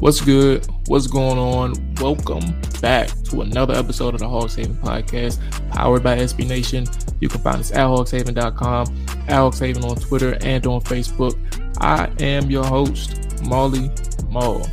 [0.00, 0.66] What's good?
[0.88, 1.94] What's going on?
[1.94, 5.38] Welcome back to another episode of the Hogs Haven Podcast,
[5.70, 6.84] powered by SB Nation.
[7.20, 8.82] You can find us at hogshaven.com,
[9.28, 11.38] at hogshaven on Twitter and on Facebook.
[11.80, 13.90] I am your host, Molly
[14.28, 14.66] Maul.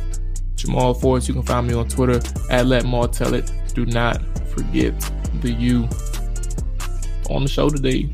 [0.56, 2.20] Jamual Forrest, you can find me on Twitter
[2.50, 3.50] at Let Maul Tell It.
[3.74, 4.92] Do not forget
[5.40, 5.88] the U.
[7.30, 8.10] On the show today,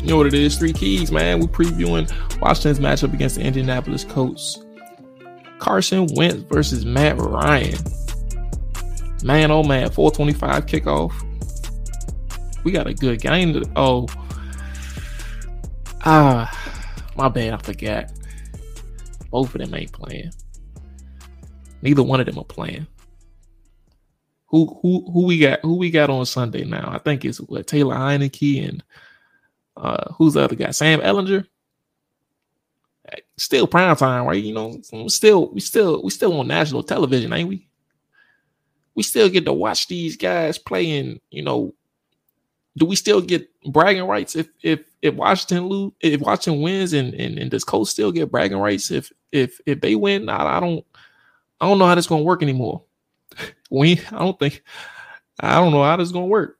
[0.00, 0.58] you know what it is?
[0.58, 1.40] Three keys, man.
[1.40, 4.58] We're previewing Washington's matchup against the Indianapolis Colts.
[5.70, 7.78] Carson Wentz versus Matt Ryan.
[9.22, 11.12] Man, oh man, 425 kickoff.
[12.64, 13.62] We got a good game.
[13.76, 14.08] Oh,
[16.04, 16.50] ah,
[17.14, 18.10] my bad, I forgot.
[19.30, 20.32] Both of them ain't playing.
[21.82, 22.88] Neither one of them are playing.
[24.48, 25.60] Who who who we got?
[25.60, 26.90] Who we got on Sunday now?
[26.90, 28.82] I think it's what Taylor Heinicke and
[29.76, 30.72] uh who's the other guy?
[30.72, 31.46] Sam Ehlinger
[33.36, 34.42] still prime time, right?
[34.42, 37.68] You know, still we still we still on national television, ain't we?
[38.94, 41.20] We still get to watch these guys playing.
[41.30, 41.74] You know,
[42.76, 47.14] do we still get bragging rights if if if Washington lose, if Washington wins, and
[47.14, 50.28] and, and does Colts still get bragging rights if if if they win?
[50.28, 50.84] I, I don't
[51.60, 52.82] I don't know how this gonna work anymore.
[53.70, 54.62] we I don't think
[55.40, 56.56] I don't know how this is gonna work.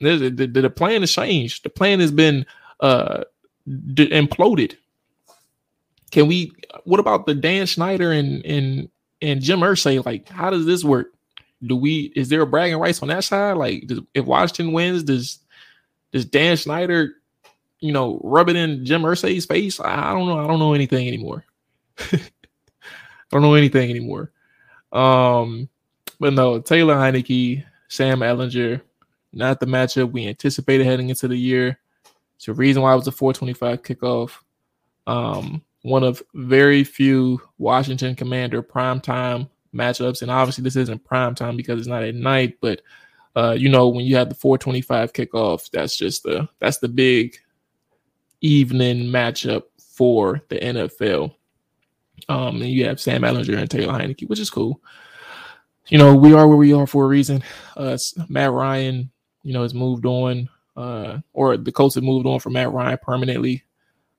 [0.00, 1.62] The, the, the plan has changed.
[1.62, 2.46] The plan has been
[2.80, 3.24] uh
[3.68, 4.76] imploded
[6.10, 6.52] can we?
[6.84, 8.88] What about the Dan Snyder and and
[9.22, 10.04] and Jim Irsay?
[10.04, 11.08] Like, how does this work?
[11.62, 12.12] Do we?
[12.16, 13.56] Is there a bragging rights on that side?
[13.56, 15.40] Like, does, if Washington wins, does
[16.12, 17.14] does Dan Snyder,
[17.80, 19.78] you know, rub it in Jim Irsay's face?
[19.80, 20.38] I, don't know.
[20.38, 21.44] I don't know anything anymore.
[21.98, 22.18] I
[23.30, 24.32] don't know anything anymore.
[24.92, 25.68] Um,
[26.18, 28.80] but no, Taylor Heinicke, Sam Ehlinger,
[29.32, 31.78] not the matchup we anticipated heading into the year.
[32.36, 34.32] It's the reason why it was a 425 kickoff.
[35.06, 40.22] Um, one of very few Washington Commander primetime matchups.
[40.22, 42.82] And obviously, this isn't prime time because it's not at night, but
[43.36, 47.36] uh, you know, when you have the 425 kickoff, that's just the that's the big
[48.40, 51.34] evening matchup for the NFL.
[52.28, 54.80] Um, and you have Sam Ehlinger and Taylor Heinicke, which is cool.
[55.88, 57.42] You know, we are where we are for a reason.
[57.76, 57.98] Uh,
[58.28, 59.10] Matt Ryan,
[59.42, 62.98] you know, has moved on, uh, or the Colts have moved on from Matt Ryan
[63.02, 63.64] permanently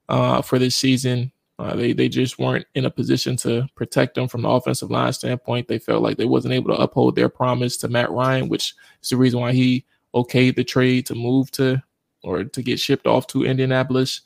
[0.10, 1.32] uh, for this season.
[1.62, 5.14] Uh, they they just weren't in a position to protect them from the offensive line
[5.14, 5.68] standpoint.
[5.68, 8.74] They felt like they wasn't able to uphold their promise to Matt Ryan, which
[9.04, 9.86] is the reason why he
[10.16, 11.82] okayed the trade to move to
[12.24, 14.22] or to get shipped off to Indianapolis.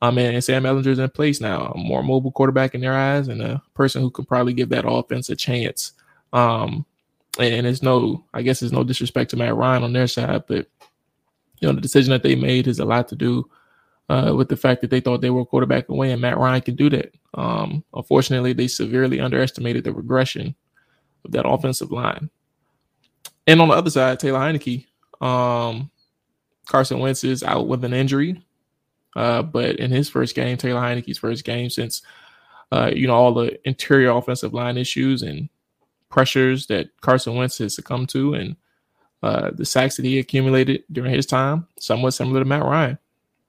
[0.00, 3.28] Um, and, and Sam Ehlinger's in place now, a more mobile quarterback in their eyes,
[3.28, 5.92] and a person who could probably give that offense a chance.
[6.32, 6.86] Um,
[7.38, 10.44] and, and it's no, I guess it's no disrespect to Matt Ryan on their side,
[10.48, 10.66] but
[11.60, 13.50] you know the decision that they made has a lot to do
[14.10, 16.60] uh, with the fact that they thought they were a quarterback away, and Matt Ryan
[16.62, 17.14] can do that.
[17.34, 20.56] Um, unfortunately, they severely underestimated the regression
[21.24, 22.28] of that offensive line.
[23.46, 24.86] And on the other side, Taylor Heinicke,
[25.20, 25.92] um,
[26.66, 28.42] Carson Wentz is out with an injury.
[29.14, 32.02] Uh, but in his first game, Taylor Heinicke's first game since
[32.72, 35.48] uh, you know all the interior offensive line issues and
[36.08, 38.56] pressures that Carson Wentz has succumbed to, and
[39.22, 42.98] uh, the sacks that he accumulated during his time, somewhat similar to Matt Ryan.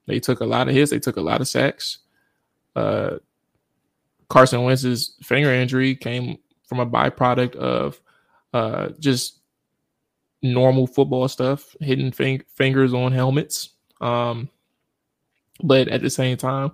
[0.06, 0.90] They took a lot of hits.
[0.90, 1.98] They took a lot of sacks.
[2.74, 3.18] Uh,
[4.28, 8.00] Carson Wentz's finger injury came from a byproduct of
[8.52, 9.40] uh, just
[10.42, 13.70] normal football stuff, hitting fing- fingers on helmets.
[14.00, 14.48] Um,
[15.62, 16.72] but at the same time,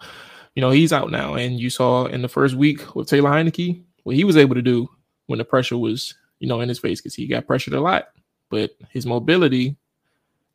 [0.55, 1.35] you know, he's out now.
[1.35, 4.63] And you saw in the first week with Taylor Heinicke what he was able to
[4.63, 4.89] do
[5.27, 8.09] when the pressure was, you know, in his face because he got pressured a lot.
[8.51, 9.77] But his mobility,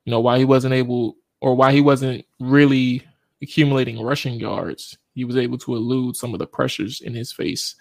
[0.06, 3.04] you know, why he wasn't able or why he wasn't really
[3.42, 7.76] accumulating rushing yards he was able to elude some of the pressures in his face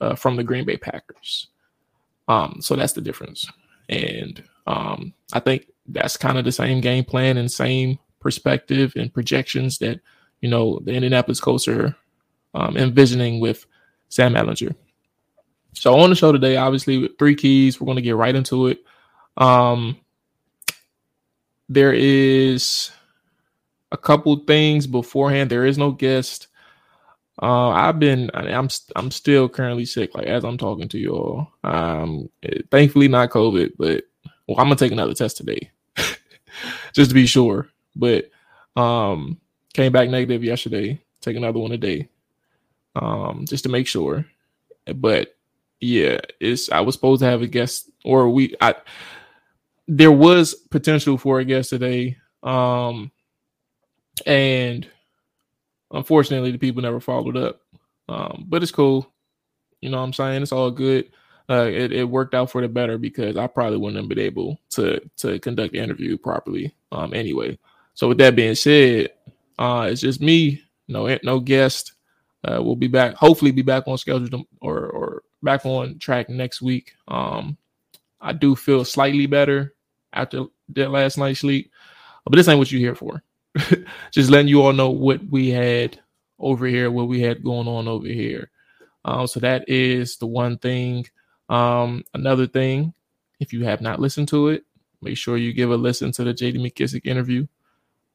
[0.00, 1.48] uh, from the Green Bay Packers.
[2.28, 3.46] Um, so that's the difference.
[3.88, 9.12] And um, I think that's kind of the same game plan and same perspective and
[9.12, 10.00] projections that
[10.40, 11.96] you know the Indianapolis Colts are
[12.54, 13.66] um, envisioning with
[14.08, 14.74] Sam Ehlinger.
[15.74, 18.68] So on the show today, obviously with three keys, we're going to get right into
[18.68, 18.78] it.
[19.36, 19.98] Um,
[21.68, 22.90] there is
[23.92, 25.50] a couple things beforehand.
[25.50, 26.48] There is no guest.
[27.42, 30.14] Uh, I've been, I'm, I'm still currently sick.
[30.14, 32.28] Like as I'm talking to you all, um,
[32.70, 34.04] thankfully not COVID, but
[34.46, 35.70] well, I'm gonna take another test today,
[36.92, 37.68] just to be sure.
[37.96, 38.30] But
[38.76, 39.40] um,
[39.72, 41.00] came back negative yesterday.
[41.20, 42.08] Take another one today,
[42.96, 44.26] um, just to make sure.
[44.94, 45.36] But
[45.80, 48.74] yeah, it's I was supposed to have a guest, or we I
[49.86, 52.16] there was potential for a guest today.
[52.42, 53.10] Um,
[54.26, 54.88] and
[55.90, 57.60] unfortunately, the people never followed up.
[58.08, 59.10] Um, but it's cool.
[59.80, 60.42] You know what I'm saying?
[60.42, 61.10] It's all good.
[61.48, 64.58] Uh, it, it worked out for the better because I probably wouldn't have been able
[64.70, 66.74] to to conduct the interview properly.
[66.92, 67.58] Um, anyway.
[67.94, 69.10] So with that being said,
[69.58, 70.62] uh, it's just me.
[70.88, 71.92] No, no guest.
[72.44, 73.14] Uh, we'll be back.
[73.14, 76.94] Hopefully, be back on schedule or or back on track next week.
[77.08, 77.56] Um,
[78.20, 79.74] I do feel slightly better
[80.12, 81.70] after that last night's sleep,
[82.24, 83.22] but this ain't what you're here for.
[84.10, 85.98] just letting you all know what we had
[86.38, 88.50] over here, what we had going on over here.
[89.04, 91.06] Um, so that is the one thing.
[91.48, 92.94] Um, another thing,
[93.40, 94.64] if you have not listened to it,
[95.02, 97.46] make sure you give a listen to the JD McKissic interview.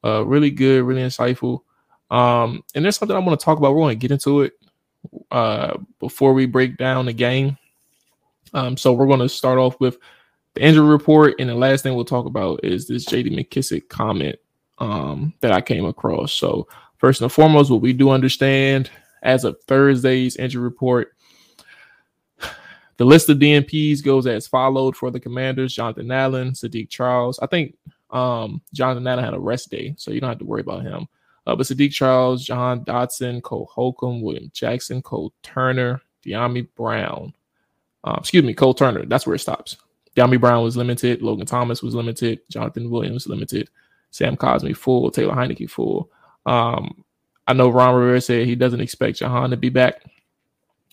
[0.04, 1.62] Uh, really good, really insightful.
[2.10, 3.74] Um, and there's something I want to talk about.
[3.74, 4.52] We're going to get into it
[5.30, 7.58] uh, before we break down the game.
[8.54, 9.98] Um, so we're going to start off with
[10.54, 14.38] the injury report, and the last thing we'll talk about is this JD McKissic comment
[14.78, 16.32] um, that I came across.
[16.32, 16.68] So,
[16.98, 18.90] first and foremost, what we do understand
[19.22, 21.14] as of Thursday's injury report,
[22.96, 27.38] the list of DNPs goes as followed for the Commanders: Jonathan Allen, Saahdiq Charles.
[27.40, 27.76] I think
[28.10, 31.08] um, Jonathan Allen had a rest day, so you don't have to worry about him.
[31.46, 37.32] Uh, but Saahdiq Charles, Jahan Dotson, Cole Holcomb, William Jackson, Cole Turner, Dyami Brown.
[38.02, 39.06] Uh, excuse me, Cole Turner.
[39.06, 39.76] That's where it stops.
[40.16, 41.22] Dyami Brown was limited.
[41.22, 42.40] Logan Thomas was limited.
[42.50, 43.68] Jonathan Williams limited.
[44.16, 46.10] Sam Cosmi full, Taylor Heinicke full.
[46.46, 47.04] Um,
[47.46, 50.02] I know Ron Rivera said he doesn't expect Jahan to be back,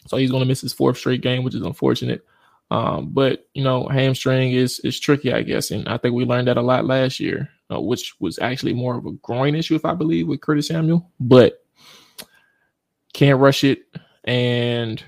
[0.08, 2.26] so he's going to miss his fourth straight game, which is unfortunate.
[2.70, 6.50] Um, but you know, hamstring is is tricky, I guess, and I think we learned
[6.50, 9.86] that a lot last year, uh, which was actually more of a groin issue, if
[9.86, 11.10] I believe, with Curtis Samuel.
[11.20, 11.64] But
[13.14, 13.84] can't rush it,
[14.26, 15.02] and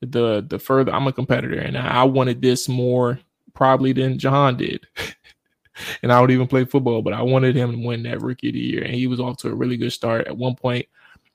[0.00, 3.20] the the further I'm a competitor, and I wanted this more
[3.54, 4.86] probably than Jahan did.
[6.02, 8.54] and I don't even play football, but I wanted him to win that rookie of
[8.54, 8.82] the year.
[8.82, 10.26] And he was off to a really good start.
[10.26, 10.86] At one point,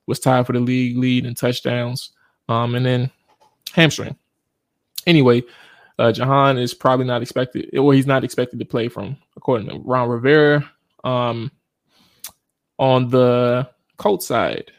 [0.07, 2.11] was tied for the league lead in touchdowns.
[2.49, 3.11] Um, and then
[3.73, 4.15] hamstring.
[5.07, 5.43] Anyway,
[5.99, 9.79] uh, Jahan is probably not expected, or he's not expected to play from, according to
[9.79, 10.69] Ron Rivera.
[11.03, 11.51] Um,
[12.77, 14.71] on the Colts side,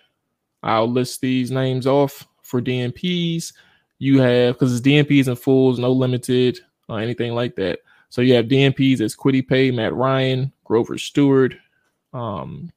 [0.62, 3.52] I'll list these names off for DNPs.
[3.98, 7.80] You have because it's DNPs and fulls, no limited or anything like that.
[8.12, 11.54] So you have DNPs as Kwity Paye, Matt Ryan, Grover Stewart,
[12.12, 12.70] um,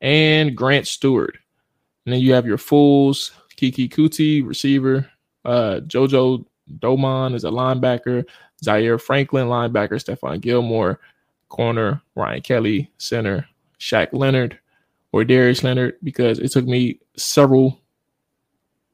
[0.00, 1.36] and Grant Stewart.
[2.06, 5.10] And then you have your fools, Keke Coutee, receiver,
[5.44, 6.44] uh, JoJo
[6.78, 8.24] Domann is a linebacker,
[8.62, 11.00] Zaire Franklin, linebacker, Stephon Gilmore,
[11.48, 13.48] corner, Ryan Kelly, center,
[13.80, 14.60] Shaq Leonard,
[15.10, 17.80] or Darius Leonard, because it took me several,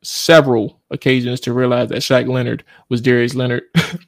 [0.00, 3.64] several occasions to realize that Shaq Leonard was Darius Leonard.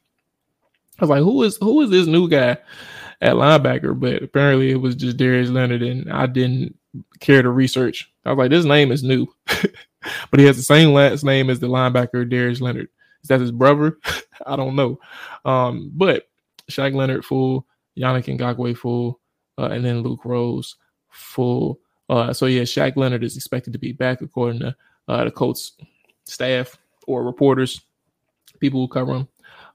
[1.01, 2.59] I was like, who is who is this new guy
[3.21, 3.99] at linebacker?
[3.99, 6.77] But apparently it was just Darius Leonard, and I didn't
[7.21, 8.13] care to research.
[8.25, 11.59] I was like, this name is new, but he has the same last name as
[11.59, 12.89] the linebacker Darius Leonard.
[13.23, 13.99] Is that his brother?
[14.47, 15.01] I don't know.
[15.45, 16.29] Um, but
[16.71, 17.67] Shaq Leonard full,
[17.97, 19.21] Yannick Ngakoue full,
[19.59, 20.77] uh, and then Luke Rhodes
[21.09, 21.81] full.
[22.09, 24.77] Uh, so yeah, Shaq Leonard is expected to be back according to
[25.09, 25.73] uh, the Colts
[26.25, 26.77] staff
[27.07, 27.81] or reporters,
[28.59, 29.29] people who cover him.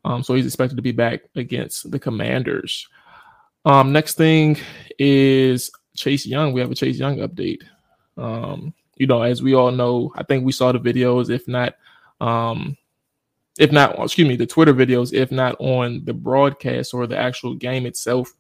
[0.05, 2.87] Um, so he's expected to be back against the Commanders.
[3.65, 4.57] Um, next thing
[4.99, 6.53] is Chase Young.
[6.53, 7.63] We have a Chase Young update.
[8.15, 11.73] Um, you know, as we all know, I think we saw the videos, if not,
[12.21, 12.77] um,
[13.57, 17.55] if not, excuse me, the Twitter videos, if not on the broadcast or the actual
[17.55, 18.31] game itself.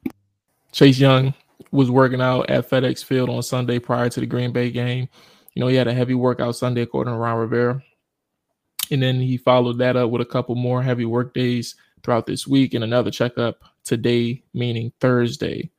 [0.71, 1.33] Chase Young
[1.71, 5.09] was working out at FedEx Field on Sunday prior to the Green Bay game.
[5.55, 7.81] You know, he had a heavy workout Sunday, according to Ron Rivera.
[8.91, 12.45] And then he followed that up with a couple more heavy work days throughout this
[12.45, 15.69] week and another checkup today, meaning Thursday.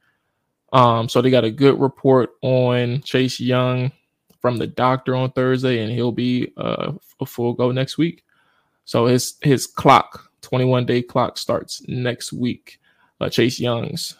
[0.72, 3.92] Um, so they got a good report on Chase Young
[4.40, 8.24] from the doctor on Thursday, and he'll be uh, a full go next week.
[8.84, 12.80] So his his clock, 21 day clock, starts next week.
[13.20, 14.16] Uh, Chase Young's.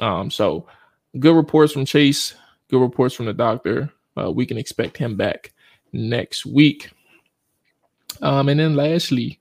[0.00, 0.66] Um, so
[1.18, 2.34] good reports from Chase.
[2.68, 3.90] Good reports from the doctor.
[4.16, 5.52] Uh, we can expect him back
[5.92, 6.90] next week.
[8.22, 9.40] Um, and then lastly,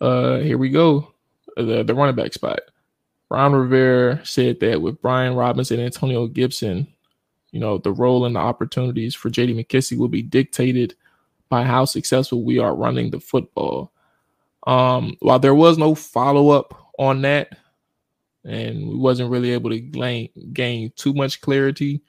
[0.00, 1.12] uh, here we go.
[1.56, 2.60] The the running back spot.
[3.30, 6.88] Ron Rivera said that with Brian Robinson and Antonio Gibson,
[7.52, 10.94] you know, the role and the opportunities for JD McKissic will be dictated
[11.48, 13.92] by how successful we are running the football.
[14.66, 17.56] Um, while there was no follow up on that,
[18.44, 22.02] and we wasn't really able to gain, gain too much clarity,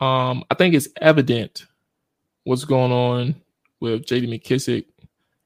[0.00, 1.66] um, I think it's evident
[2.44, 3.34] what's going on
[3.80, 4.86] with JD McKissic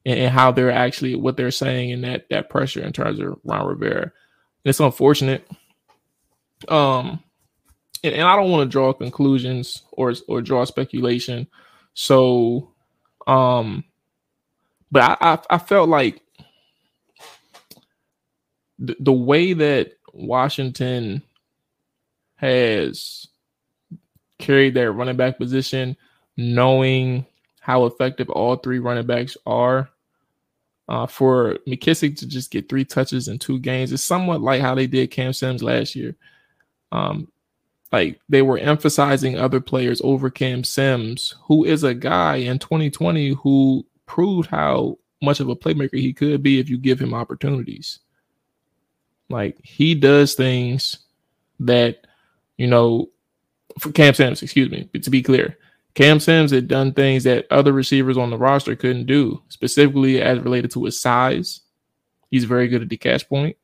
[0.07, 3.39] and, and, how they're actually what they're saying and that that pressure in terms of
[3.45, 4.03] Ron Rivera.
[4.03, 4.13] And
[4.65, 5.47] it's unfortunate.
[6.69, 7.23] Um,
[8.03, 11.47] and, and I don't want to draw conclusions or or draw speculation.
[11.95, 12.73] So,
[13.27, 13.85] um,
[14.91, 16.23] but I I, I felt like
[18.79, 21.23] the, the way that Washington
[22.37, 23.29] has
[24.39, 25.97] carried their running back position,
[26.37, 27.27] knowing
[27.61, 29.90] how effective all three running backs are.
[30.88, 34.75] Uh, for McKissic to just get three touches in two games is somewhat like how
[34.75, 36.17] they did Cam Sims last year.
[36.90, 37.29] Um,
[37.93, 43.35] like they were emphasizing other players over Cam Sims, who is a guy in 2020
[43.35, 48.00] who proved how much of a playmaker he could be if you give him opportunities.
[49.29, 50.99] Like he does things
[51.61, 52.07] that,
[52.57, 53.11] you know,
[53.79, 55.57] for Cam Sims, excuse me, to be clear,
[55.95, 60.39] Cam Sims had done things that other receivers on the roster couldn't do, specifically as
[60.39, 61.61] related to his size.
[62.31, 63.57] He's very good at the catch point.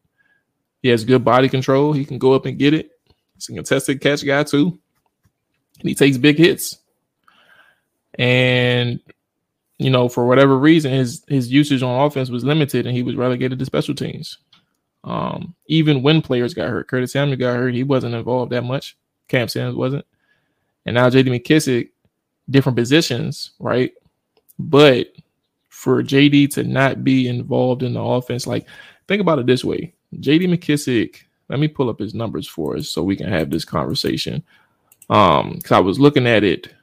[0.83, 1.93] He has good body control.
[1.93, 2.91] He can go up and get it.
[3.35, 4.79] He's a contested catch guy too.
[5.81, 6.79] And he takes big hits.
[8.19, 9.01] And
[9.79, 13.15] you know, for whatever reason, his his usage on offense was limited, and he was
[13.15, 14.39] relegated to special teams.
[15.05, 18.97] Um, even when players got hurt, Curtis Samuel got hurt, he wasn't involved that much.
[19.29, 20.07] Cam Sims wasn't,
[20.87, 21.31] and now J.D.
[21.31, 21.91] McKissic,
[22.51, 23.93] different positions, right?
[24.59, 25.09] But
[25.69, 28.67] for JD to not be involved in the offense, like
[29.09, 32.89] think about it this way: JD McKissic, let me pull up his numbers for us
[32.89, 34.43] so we can have this conversation.
[35.09, 36.75] Um, because I was looking at it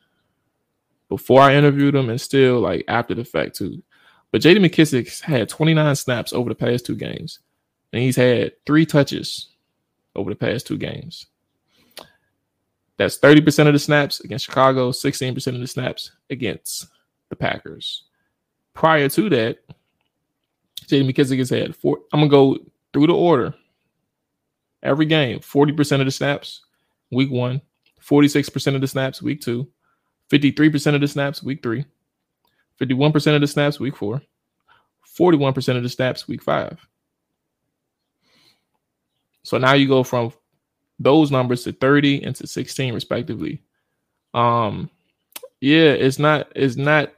[1.10, 3.84] before I interviewed him and still like after the fact too.
[4.32, 7.40] But JD McKissic had 29 snaps over the past two games,
[7.92, 9.50] and he's had three touches
[10.16, 11.28] over the past two games.
[12.98, 16.88] That's 30% of the snaps against Chicago, 16% of the snaps against
[17.30, 18.04] the Packers.
[18.74, 19.58] Prior to that,
[20.86, 22.00] JD McKissic has had four.
[22.12, 22.58] I'm gonna go
[22.92, 23.54] through the order
[24.84, 26.62] every game 40% of the snaps
[27.12, 27.62] week one
[28.02, 29.68] 46% of the snaps week two
[30.30, 31.86] 53% of the snaps week three
[32.80, 34.22] 51% of the snaps week four
[35.18, 36.86] 41% of the snaps week five
[39.44, 40.34] so now you go from
[41.04, 43.62] those numbers to 30 and to 16 respectively.
[44.34, 44.90] Um
[45.62, 47.14] yeah it's not it's not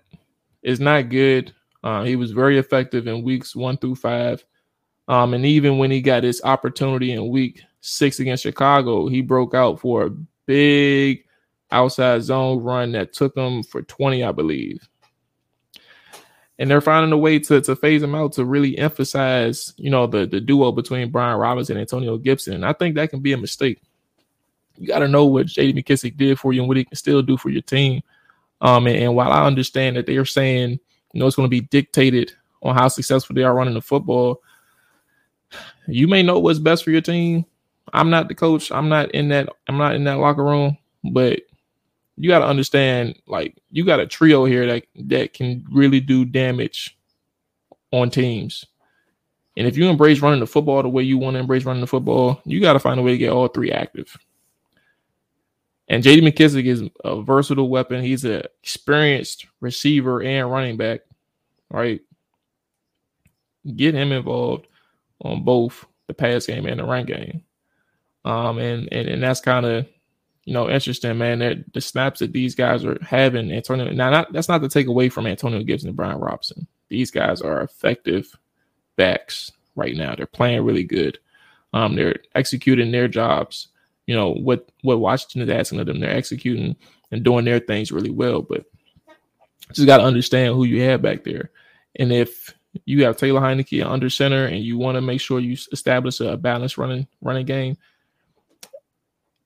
[0.65, 1.53] it's not good.
[1.83, 4.43] Uh, he was very effective in weeks one through five.
[5.07, 9.53] Um, and even when he got his opportunity in week six against Chicago, he broke
[9.53, 10.15] out for a
[10.47, 11.23] big
[11.69, 14.89] outside zone run that took him for 20, I believe.
[16.57, 20.07] And they're finding a way to, to phase him out to really emphasize, you know,
[20.07, 22.53] the, the duo between Brian Robinson and Antonio Gibson.
[22.53, 23.81] And I think that can be a mistake.
[24.77, 27.21] You got to know what JD McKissic did for you and what he can still
[27.21, 28.01] do for your team.
[28.61, 30.79] Um, and, and while I understand that they're saying,
[31.13, 32.31] you know, it's going to be dictated
[32.61, 34.41] on how successful they are running the football,
[35.87, 37.45] you may know what's best for your team.
[37.93, 38.71] I'm not the coach.
[38.71, 39.49] I'm not in that.
[39.67, 40.77] I'm not in that locker room.
[41.03, 41.41] But
[42.17, 46.25] you got to understand, like you got a trio here that that can really do
[46.25, 46.97] damage
[47.91, 48.65] on teams.
[49.57, 51.87] And if you embrace running the football the way you want to embrace running the
[51.87, 54.17] football, you got to find a way to get all three active.
[55.87, 58.03] And JD McKissic is a versatile weapon.
[58.03, 61.01] He's an experienced receiver and running back,
[61.69, 62.01] right?
[63.75, 64.67] Get him involved
[65.21, 67.43] on both the pass game and the run game.
[68.25, 69.85] Um, and and, and that's kind of
[70.45, 71.39] you know interesting, man.
[71.39, 73.91] That the snaps that these guys are having, Antonio.
[73.91, 76.67] Now, not, that's not to take away from Antonio Gibson and Brian Robinson.
[76.89, 78.33] These guys are effective
[78.95, 80.15] backs right now.
[80.15, 81.19] They're playing really good.
[81.73, 83.69] Um, they're executing their jobs.
[84.07, 85.99] You know what what Washington is asking of them.
[85.99, 86.75] They're executing
[87.11, 88.41] and doing their things really well.
[88.41, 88.65] But
[89.73, 91.49] just got to understand who you have back there.
[91.95, 92.53] And if
[92.85, 96.37] you have Taylor Heinicke under center, and you want to make sure you establish a
[96.37, 97.77] balanced running running game,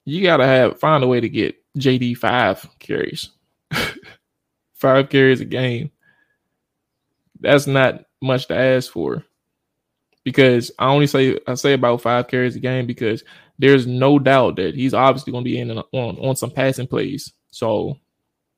[0.10, 3.30] you gotta have find a way to get JD five carries.
[4.74, 5.92] five carries a game.
[7.40, 9.24] That's not much to ask for.
[10.24, 13.24] Because I only say I say about five carries a game because
[13.58, 17.32] there's no doubt that he's obviously to be in on on some passing plays.
[17.52, 17.98] So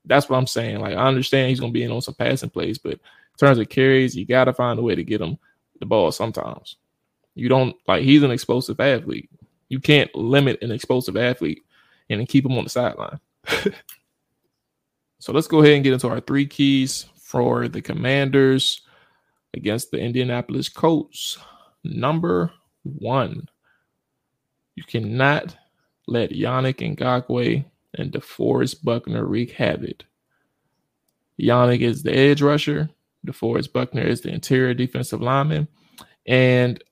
[0.05, 0.79] that's what I'm saying.
[0.79, 3.00] Like I understand he's to be in on some passing plays, but in
[3.38, 5.38] terms of carries, you got to find a way to get him
[5.79, 6.77] the ball sometimes.
[7.36, 9.29] You don't like he's an explosive athlete.
[9.72, 11.63] You can't limit an explosive athlete
[12.10, 13.22] and then keep him on the sideline.
[15.20, 18.82] so let's go ahead and get into our three keys for the Commanders
[19.54, 21.38] against the Indianapolis Colts.
[21.86, 22.51] Number
[22.84, 23.48] one,
[24.75, 25.56] you cannot
[26.06, 27.63] let Yannick Ngakoue
[27.94, 30.04] and DeForest Buckner wreak havoc.
[31.40, 32.90] Yannick is the edge rusher.
[33.25, 35.70] DeForest Buckner is the interior defensive lineman.
[36.25, 36.84] And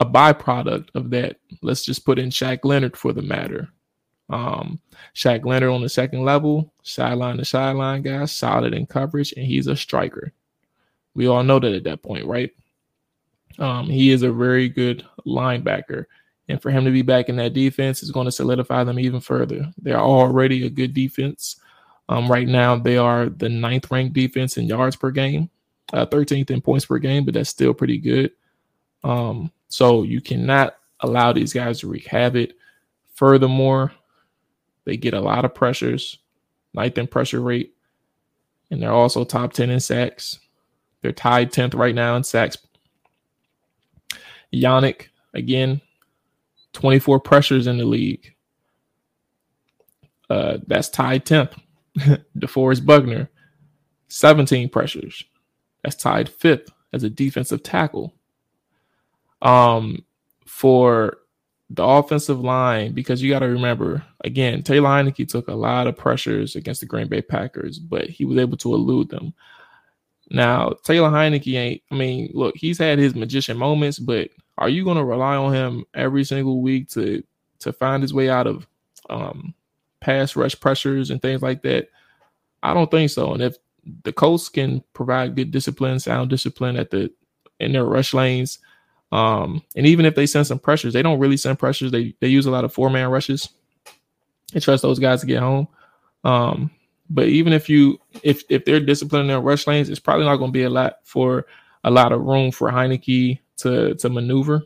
[0.00, 3.68] a byproduct of that, let's just put in Shaq Leonard for the matter.
[4.30, 4.80] Um,
[5.14, 9.66] Shaq Leonard on the second level, sideline to sideline guy, solid in coverage, and he's
[9.66, 10.32] a striker.
[11.14, 12.50] We all know that at that point, right?
[13.58, 16.06] Um, he is a very good linebacker.
[16.48, 19.20] And for him to be back in that defense is going to solidify them even
[19.20, 19.70] further.
[19.78, 21.56] They're already a good defense.
[22.08, 25.50] Um, right now, they are the ninth ranked defense in yards per game,
[25.92, 28.32] uh, 13th in points per game, but that's still pretty good.
[29.04, 32.50] Um, so you cannot allow these guys to wreak havoc.
[33.14, 33.92] Furthermore,
[34.84, 36.18] they get a lot of pressures,
[36.74, 37.74] ninth in pressure rate,
[38.70, 40.40] and they're also top 10 in sacks.
[41.00, 42.58] They're tied 10th right now in sacks.
[44.52, 45.80] Yannick, again,
[46.72, 48.34] 24 pressures in the league.
[50.28, 51.54] Uh, that's tied 10th.
[52.38, 53.30] DeForest Buckner,
[54.08, 55.24] 17 pressures.
[55.82, 58.14] That's tied fifth as a defensive tackle.
[59.42, 60.04] Um,
[60.46, 61.18] for
[61.70, 65.96] the offensive line, because you got to remember, again, Taylor Heinicke took a lot of
[65.96, 69.32] pressures against the Green Bay Packers, but he was able to elude them.
[70.30, 74.84] Now, Taylor Heinicke ain't, I mean, look, he's had his magician moments, but are you
[74.84, 77.22] going to rely on him every single week to
[77.60, 78.66] to find his way out of
[79.08, 79.54] um,
[80.00, 81.88] pass rush pressures and things like that?
[82.62, 83.32] I don't think so.
[83.32, 83.56] And if
[84.04, 87.10] the Colts can provide good discipline, sound discipline at the
[87.58, 88.58] in their rush lanes,
[89.12, 91.90] um, and even if they send some pressures, they don't really send pressures.
[91.90, 93.48] They they use a lot of four man rushes.
[94.52, 95.68] They trust those guys to get home.
[96.24, 96.70] Um,
[97.08, 100.36] but even if you if if they're disciplined in their rush lanes, it's probably not
[100.36, 101.46] going to be a lot for
[101.82, 104.62] a lot of room for Heinicke to to maneuver.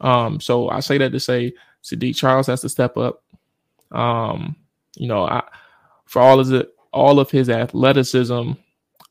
[0.00, 1.52] Um, so I say that to say
[1.84, 3.22] Saahdiq Charles has to step up.
[3.90, 4.56] Um,
[4.96, 5.42] you know, I
[6.06, 8.52] for all of it, all of his athleticism,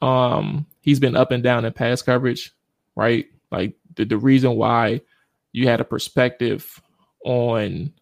[0.01, 2.51] um, he's been up and down in pass coverage,
[2.95, 3.27] right?
[3.51, 5.01] Like the, the reason why
[5.51, 6.82] you had a perspective
[7.25, 7.93] on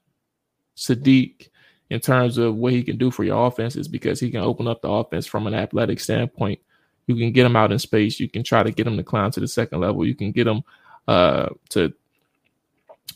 [0.77, 1.49] Saahdiq
[1.89, 4.67] in terms of what he can do for your offense is because he can open
[4.67, 6.59] up the offense from an athletic standpoint.
[7.07, 8.19] You can get him out in space.
[8.19, 10.05] You can try to get him to climb to the second level.
[10.05, 10.63] You can get him
[11.07, 11.91] uh, to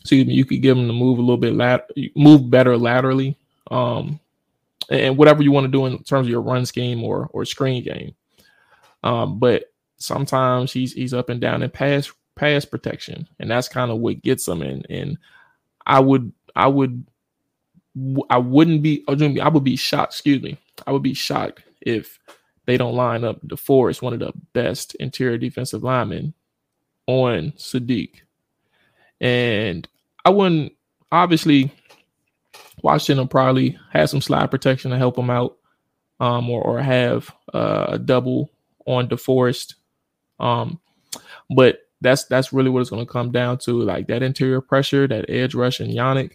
[0.00, 3.38] excuse me, you could give him to move a little bit lat move better laterally.
[3.70, 4.20] Um,
[4.90, 7.82] and whatever you want to do in terms of your run scheme or or screen
[7.84, 8.14] game.
[9.02, 13.90] Um, but sometimes he's he's up and down in pass pass protection, and that's kind
[13.90, 14.62] of what gets them.
[14.62, 15.18] And and
[15.86, 17.06] I would I would
[18.30, 20.14] I wouldn't be I would be shocked.
[20.14, 22.18] Excuse me, I would be shocked if
[22.66, 26.34] they don't line up DeForest, one of the best interior defensive linemen
[27.06, 28.10] on Saahdiq.
[29.20, 29.86] And
[30.24, 30.72] I wouldn't
[31.12, 31.70] obviously
[32.82, 35.56] Washington probably have some slide protection to help him out,
[36.20, 38.50] um, or, or have uh, a double
[38.86, 39.74] on DeForest.
[40.40, 40.80] Um,
[41.54, 45.08] but that's that's really what it's going to come down to, like that interior pressure,
[45.08, 46.32] that edge rush, and Yannick.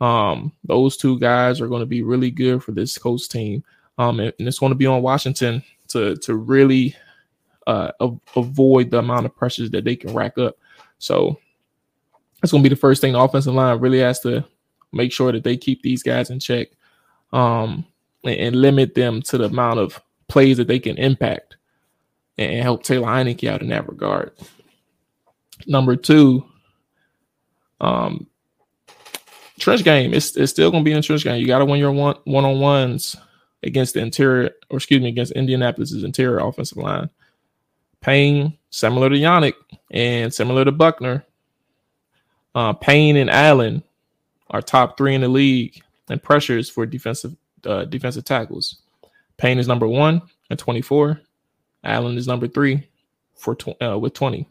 [0.00, 3.62] Um, those two guys are going to be really good for this Colts team,
[3.98, 6.96] um, and, and it's going to be on Washington to to really
[7.66, 7.92] uh,
[8.34, 10.56] avoid the amount of pressures that they can rack up.
[10.98, 11.38] So
[12.40, 14.44] that's going to be the first thing the offensive line really has to
[14.92, 16.68] make sure that they keep these guys in check
[17.32, 17.86] um,
[18.24, 21.56] and, and, limit them to the amount of plays that they can impact
[22.38, 24.32] and help Taylor Heinicke out in that regard.
[25.66, 26.44] Number two,
[27.80, 28.26] um,
[29.58, 30.12] trench game.
[30.14, 31.40] It's, it's still going to be a trench game.
[31.40, 33.16] You got to win your one one on ones
[33.62, 37.10] against the interior, or excuse me, against Indianapolis's interior offensive line.
[38.00, 39.54] Payne, similar to Yannick
[39.90, 41.24] and similar to Buckner.
[42.54, 43.82] Uh, Payne and Allen
[44.50, 48.82] are top three in the league and pressures for defensive uh, defensive tackles.
[49.36, 51.20] Payne is number one at 24.
[51.84, 52.88] Allen is number three
[53.36, 54.48] for tw- uh, with 20.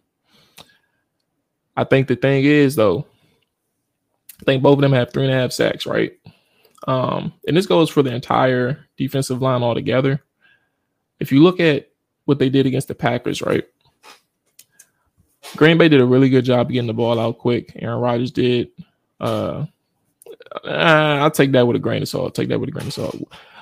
[1.76, 3.06] I think the thing is though,
[4.42, 6.14] I think both of them have three and a half sacks, right?
[6.88, 10.24] Um, and this goes for the entire defensive line altogether.
[11.20, 11.90] if you look at
[12.26, 13.66] what they did against the Packers, right?
[15.56, 17.74] Green Bay did a really good job getting the ball out quick.
[17.76, 18.70] Aaron Rodgers did.
[19.20, 19.66] Uh,
[20.64, 22.26] I'll take that with a grain of salt.
[22.26, 23.16] I'll take that with a grain of salt.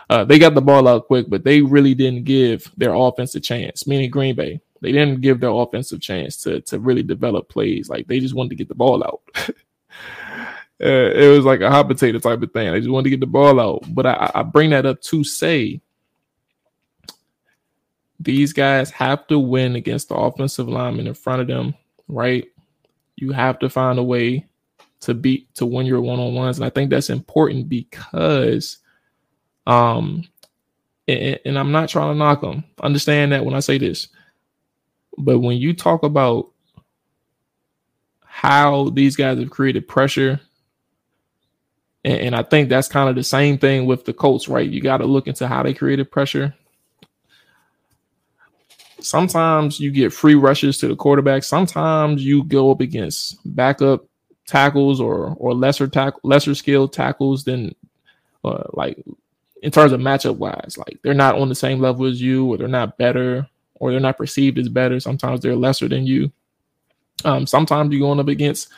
[0.09, 3.39] Uh, they got the ball out quick, but they really didn't give their offense a
[3.39, 3.87] chance.
[3.87, 7.89] Meaning Green Bay, they didn't give their offensive chance to to really develop plays.
[7.89, 9.21] Like they just wanted to get the ball out.
[9.37, 9.51] uh,
[10.79, 12.71] it was like a hot potato type of thing.
[12.71, 13.83] They just wanted to get the ball out.
[13.93, 15.81] But I, I bring that up to say
[18.19, 21.75] these guys have to win against the offensive lineman in front of them,
[22.07, 22.45] right?
[23.15, 24.45] You have to find a way
[25.01, 28.77] to beat to win your one on ones, and I think that's important because,
[29.65, 30.27] um,
[31.07, 32.63] and, and I'm not trying to knock them.
[32.81, 34.07] Understand that when I say this,
[35.17, 36.51] but when you talk about
[38.23, 40.39] how these guys have created pressure,
[42.03, 44.69] and, and I think that's kind of the same thing with the Colts, right?
[44.69, 46.53] You got to look into how they created pressure
[48.99, 51.43] sometimes you get free rushes to the quarterback.
[51.43, 54.05] Sometimes you go up against backup
[54.45, 57.75] tackles or or lesser tackle lesser skilled tackles than
[58.45, 59.03] uh, like
[59.61, 60.77] in terms of matchup wise.
[60.77, 63.47] Like they're not on the same level as you, or they're not better,
[63.79, 64.99] or they're not perceived as better.
[64.99, 66.31] Sometimes they're lesser than you.
[67.25, 68.69] Um, sometimes you're going up against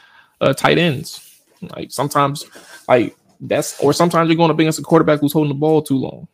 [0.42, 1.42] uh, tight ends.
[1.76, 2.46] Like sometimes,
[2.88, 5.98] like that's or sometimes you're going up against a quarterback who's holding the ball too
[5.98, 6.28] long.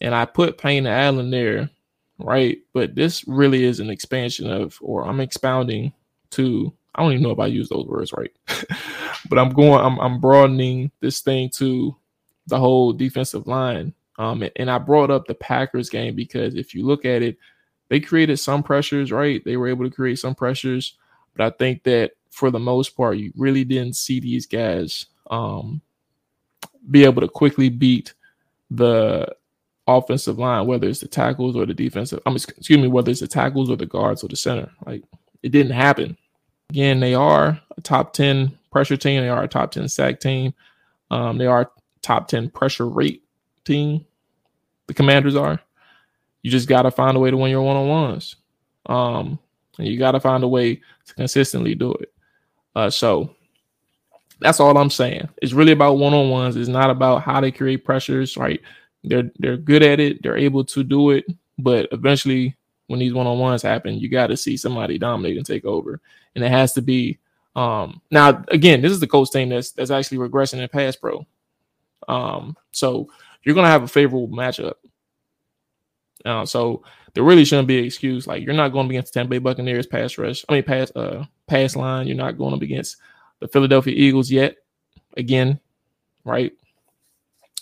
[0.00, 1.70] And I put Payne and Allen there
[2.18, 2.58] right?
[2.72, 5.92] But this really is an expansion of, or I'm expounding
[6.30, 6.72] to.
[6.94, 8.30] I don't even know if I use those words right,
[9.28, 9.84] but I'm going.
[9.84, 11.96] I'm, I'm broadening this thing to
[12.46, 13.94] the whole defensive line.
[14.16, 17.36] Um, and I brought up the Packers game because if you look at it,
[17.94, 19.44] they created some pressures, right?
[19.44, 20.96] They were able to create some pressures,
[21.36, 25.80] but I think that for the most part, you really didn't see these guys um,
[26.90, 28.14] be able to quickly beat
[28.68, 29.32] the
[29.86, 32.20] offensive line, whether it's the tackles or the defensive.
[32.26, 34.72] I'm excuse me, whether it's the tackles or the guards or the center.
[34.84, 35.04] Like
[35.44, 36.16] it didn't happen.
[36.70, 39.20] Again, they are a top 10 pressure team.
[39.20, 40.52] They are a top 10 sack team.
[41.12, 41.70] Um, they are
[42.02, 43.22] top 10 pressure rate
[43.64, 44.04] team.
[44.88, 45.60] The commanders are.
[46.44, 48.36] You just got to find a way to win your one on ones.
[48.84, 49.38] Um,
[49.78, 50.76] and you got to find a way
[51.06, 52.12] to consistently do it.
[52.76, 53.34] Uh, so
[54.40, 55.26] that's all I'm saying.
[55.40, 56.56] It's really about one on ones.
[56.56, 58.60] It's not about how they create pressures, right?
[59.04, 60.22] They're they're good at it.
[60.22, 61.24] They're able to do it,
[61.58, 62.54] but eventually,
[62.88, 65.98] when these one on ones happen, you got to see somebody dominate and take over,
[66.34, 67.18] and it has to be.
[67.56, 71.26] Um, now, again, this is the coach team that's that's actually regressing in pass pro.
[72.06, 73.08] Um, so
[73.44, 74.74] you're gonna have a favorable matchup.
[76.24, 76.82] Uh, so
[77.14, 78.26] there really shouldn't be an excuse.
[78.26, 80.44] Like you're not going against the Tampa Bay Buccaneers pass rush.
[80.48, 82.06] I mean pass uh pass line.
[82.06, 82.96] You're not going up against
[83.40, 84.56] the Philadelphia Eagles yet.
[85.16, 85.60] Again,
[86.24, 86.52] right?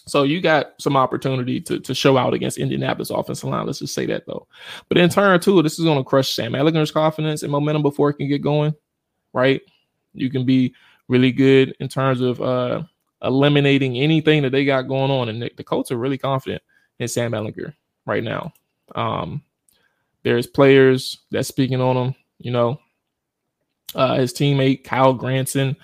[0.07, 3.67] So you got some opportunity to, to show out against Indianapolis offensive line.
[3.67, 4.49] Let's just say that though.
[4.89, 8.11] But in turn two, this is going to crush Sam Ehlinger's confidence and momentum before
[8.11, 8.75] it can get going.
[9.33, 9.61] Right?
[10.15, 10.75] You can be
[11.09, 12.83] really good in terms of uh,
[13.23, 15.29] eliminating anything that they got going on.
[15.29, 16.63] And the, the Colts are really confident
[16.99, 17.75] in Sam Ehlinger
[18.07, 18.53] right now.
[18.95, 19.43] Um,
[20.23, 22.15] there's players that's speaking on him.
[22.39, 22.81] You know,
[23.95, 25.77] uh, his teammate Kylen Granson.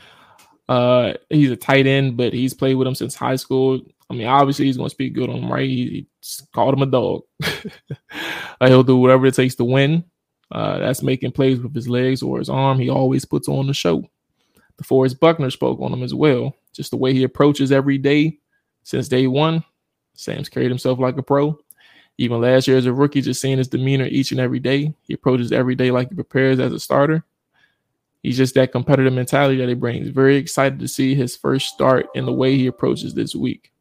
[0.68, 3.81] Uh, he's a tight end, but he's played with him since high school.
[4.11, 5.68] I mean, obviously he's going to speak good on him, right?
[5.68, 6.07] He, he
[6.54, 7.22] called him a dog.
[8.61, 10.04] he'll do whatever it takes to win.
[10.50, 12.78] Uh, that's making plays with his legs or his arm.
[12.78, 14.09] He always puts on the show.
[14.83, 16.54] DeForest Buckner spoke on him as well.
[16.72, 18.38] Just the way he approaches every day
[18.83, 19.64] since day one.
[20.14, 21.59] Sam's carried himself like a pro.
[22.18, 24.92] Even last year as a rookie, just seeing his demeanor each and every day.
[25.07, 27.24] He approaches every day like he prepares as a starter.
[28.22, 30.09] He's just that competitive mentality that he brings.
[30.09, 33.72] Very excited to see his first start and the way he approaches this week.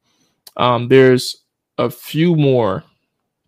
[0.55, 1.37] Um, there's
[1.77, 2.83] a few more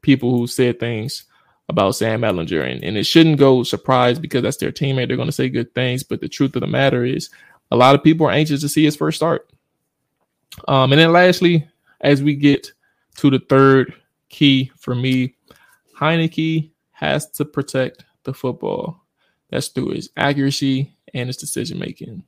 [0.01, 1.25] people who said things
[1.67, 5.07] about Sam Ehlinger, and, and it shouldn't go surprise because that's their teammate.
[5.07, 7.29] They're going to say good things, but the truth of the matter is,
[7.71, 9.47] a lot of people are anxious to see his first start.
[10.67, 11.67] Um, and then lastly,
[12.01, 12.71] as we get
[13.17, 13.93] to the third
[14.29, 15.35] key for me,
[15.99, 19.01] Heinicke has to protect the football.
[19.49, 22.23] That's through his accuracy and his decision making.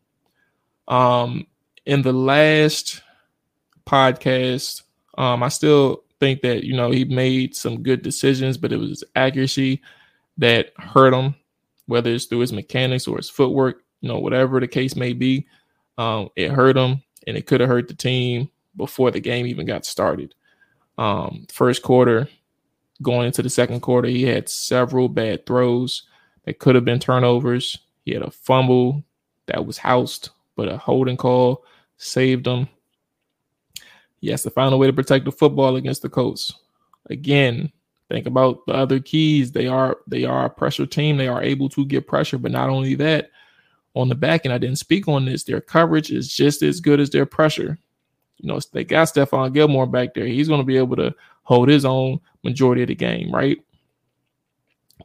[0.88, 1.46] Um,
[1.86, 3.02] in the last
[3.86, 4.84] podcast.
[5.18, 8.90] Um, I still think that you know he made some good decisions, but it was
[8.90, 9.82] his accuracy
[10.38, 11.36] that hurt him,
[11.88, 15.48] whether it's through his mechanics or his footwork, you know, whatever the case may be.
[15.98, 19.66] Um, it hurt him, and it could have hurt the team before the game even
[19.66, 20.34] got started.
[20.98, 22.28] Um, first quarter,
[23.02, 26.04] going into the second quarter, he had several bad throws
[26.46, 27.78] that could have been turnovers.
[28.06, 29.04] He had a fumble
[29.48, 31.64] that was housed, but a holding call
[31.98, 32.68] saved him.
[34.20, 36.54] He has to find a way to protect the football against the Colts.
[37.10, 37.72] Again,
[38.12, 39.54] Think about the other keys.
[39.54, 41.16] They are they are a pressure team.
[41.16, 43.32] They are able to get pressure, but not only that,
[43.94, 45.46] on the back end, I didn't speak on this.
[45.46, 47.80] Their coverage is just as good as their pressure.
[48.42, 50.26] You know, they got Stephon Gilmore back there.
[50.26, 53.58] He's going to be able to hold his own majority of the game, right?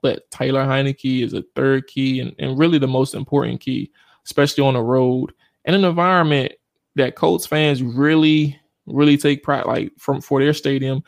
[0.03, 3.91] But Taylor Heinicke is a third key and, and really the most important key,
[4.25, 5.33] especially on the road
[5.65, 6.53] in an environment
[6.95, 11.03] that Colts fans really, really take pride like from for their stadium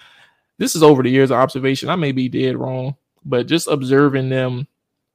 [0.59, 1.89] this is over the years of observation.
[1.89, 4.67] I may be dead wrong, but just observing them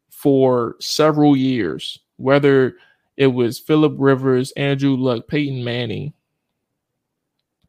[0.10, 2.78] for several years, whether
[3.18, 6.14] it was Philip Rivers, Andrew Luck, Peyton Manning,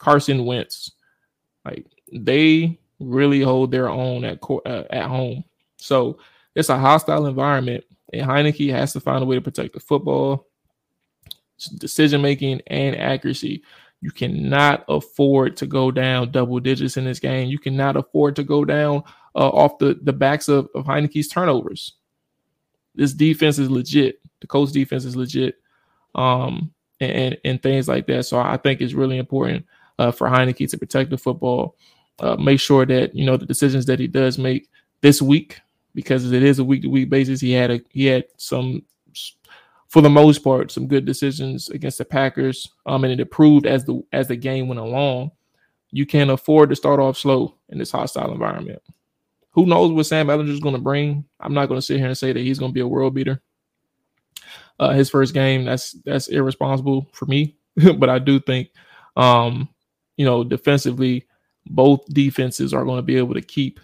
[0.04, 0.92] Carson Wentz,
[1.64, 5.44] like they really hold their own at uh, at home.
[5.78, 6.18] So
[6.54, 10.46] it's a hostile environment, and Heinicke has to find a way to protect the football,
[11.78, 13.62] decision making, and accuracy.
[14.02, 17.48] You cannot afford to go down double digits in this game.
[17.48, 21.94] You cannot afford to go down uh, off the, the backs of, of Heinicke's turnovers.
[22.94, 24.20] This defense is legit.
[24.42, 25.54] The Colts defense is legit.
[26.14, 28.26] Um, and, and things like that.
[28.26, 29.64] So I think it's really important
[29.98, 31.76] uh, for Heinicke to protect the football,
[32.20, 34.68] uh, make sure that you know the decisions that he does make
[35.00, 35.61] this week,
[35.94, 37.40] because it is a week to week basis.
[37.40, 38.83] He had a he had some
[39.94, 42.68] for the most part, some good decisions against the Packers.
[42.85, 45.30] Um, and it improved as the as the game went along.
[45.92, 48.83] You can't afford to start off slow in this hostile environment.
[49.50, 51.24] Who knows what Sam Ehlinger is going to bring?
[51.38, 53.14] I'm not going to sit here and say that he's going to be a world
[53.14, 53.40] beater.
[54.80, 57.57] Uh, his first game, that's that's irresponsible for me.
[57.96, 58.70] but I do think,
[59.14, 59.68] um,
[60.16, 61.27] you know, defensively,
[61.66, 63.81] both defenses are going to be able to keep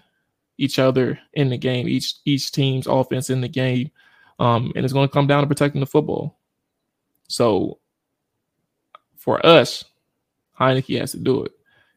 [0.59, 3.91] each other in the game, each each team's offense in the game.
[4.39, 6.39] Um, and it's going to come down to protecting the football.
[7.29, 7.79] So
[9.17, 9.85] for us,
[10.59, 11.53] Heinicke has to do it.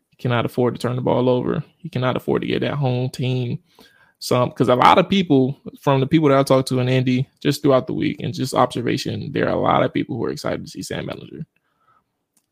[0.10, 1.64] He cannot afford to turn the ball over.
[1.78, 3.60] He cannot afford to get that home team
[4.24, 7.28] some because a lot of people from the people that I talked to in Indy
[7.42, 10.32] just throughout the week and just observation, there are a lot of people who are
[10.32, 11.46] excited to see Sam Ehlinger.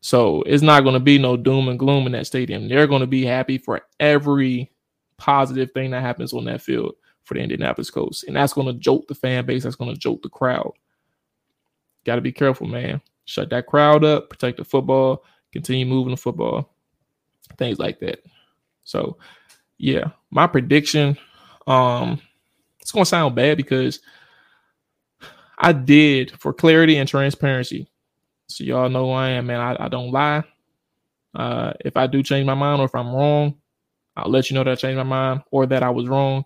[0.02, 2.68] So it's not going to be no doom and gloom in that stadium.
[2.68, 4.70] They're going to be happy for every
[5.16, 8.24] positive thing that happens on that field for the Indianapolis Colts.
[8.24, 9.62] And that's going to jolt the fan base.
[9.62, 10.72] That's going to jolt the crowd.
[12.04, 13.00] Got to be careful, man.
[13.26, 16.74] Shut that crowd up, protect the football, continue moving the football,
[17.56, 18.24] things like that.
[18.82, 19.18] So,
[19.78, 21.16] yeah, my prediction,
[21.68, 22.20] um,
[22.80, 24.00] it's going to sound bad because
[25.56, 27.88] I did for clarity and transparency.
[28.52, 29.60] So y'all know who I am, man.
[29.60, 30.44] I, I don't lie.
[31.34, 33.56] Uh, if I do change my mind or if I'm wrong,
[34.16, 36.44] I'll let you know that I changed my mind or that I was wrong.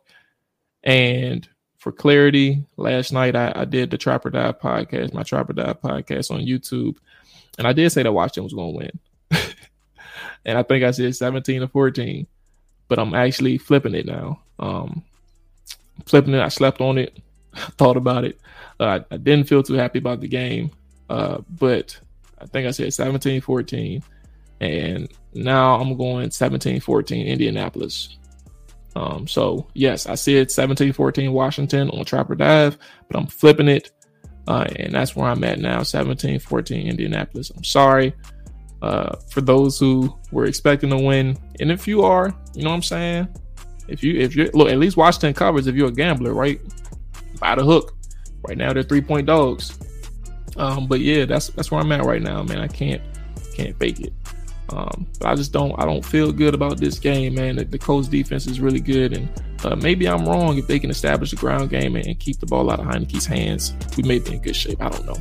[0.85, 1.47] And
[1.79, 6.31] for clarity, last night I, I did the Trapper Dive podcast, my Trapper Dive podcast
[6.31, 6.97] on YouTube.
[7.59, 9.43] And I did say that Washington was going to win.
[10.45, 12.27] and I think I said 17 to 14,
[12.89, 14.41] but I'm actually flipping it now.
[14.59, 15.03] Um,
[16.07, 16.41] flipping it.
[16.41, 17.19] I slept on it,
[17.79, 18.39] thought about it.
[18.79, 20.71] Uh, I didn't feel too happy about the game,
[21.09, 21.99] uh, but
[22.39, 24.03] I think I said 17 14.
[24.59, 28.17] And now I'm going 17 14 Indianapolis.
[28.97, 33.91] Um, so yes, I said 17-14 Washington on Trapper Dive, but I'm flipping it.
[34.49, 37.51] Uh, and that's where I'm at now, 17-14 Indianapolis.
[37.55, 38.15] I'm sorry
[38.81, 41.37] uh, for those who were expecting to win.
[41.61, 43.29] And if you are, you know what I'm saying?
[43.87, 46.59] If you if you look at least Washington covers if you're a gambler, right?
[47.39, 47.95] By the hook.
[48.49, 49.79] Right now they're three point dogs.
[50.59, 52.59] Um, but yeah, that's that's where I'm at right now, man.
[52.59, 53.03] I can't
[53.55, 54.13] can't fake it.
[54.71, 57.57] Um, but I just don't I don't feel good about this game, man.
[57.57, 59.29] The, the Colts defense is really good, and
[59.65, 62.47] uh, maybe I'm wrong if they can establish a ground game and, and, keep the
[62.47, 63.75] ball out of Heinicke's hands.
[63.97, 64.83] We may be in good shape.
[64.83, 65.17] I don't know.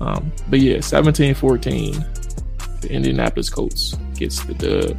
[0.00, 4.96] Um, but yeah, 17-14, the Indianapolis Colts gets the dub,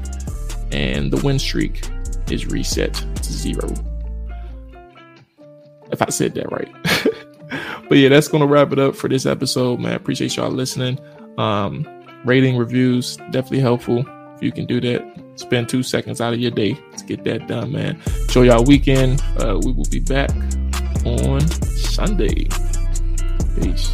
[0.73, 1.89] and the win streak
[2.29, 3.73] is reset to zero.
[5.91, 6.69] If I said that right.
[7.89, 9.95] but yeah, that's gonna wrap it up for this episode, man.
[9.95, 10.99] Appreciate y'all listening.
[11.37, 11.87] Um,
[12.23, 15.23] rating reviews definitely helpful if you can do that.
[15.35, 17.99] Spend two seconds out of your day to get that done man.
[18.21, 19.21] Enjoy y'all weekend.
[19.37, 20.31] Uh, we will be back
[21.05, 22.47] on sunday.
[23.59, 23.91] Peace